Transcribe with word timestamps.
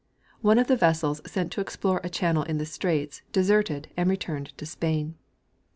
One 0.41 0.57
of 0.57 0.65
the 0.65 0.75
vessels 0.75 1.21
sent 1.27 1.51
to 1.51 1.61
explore 1.61 2.01
a 2.03 2.09
channel 2.09 2.41
in 2.41 2.57
the 2.57 2.65
straits 2.65 3.21
deserted 3.31 3.89
and 3.95 4.09
returned 4.09 4.47
to 4.57 4.65
Spain. 4.65 5.13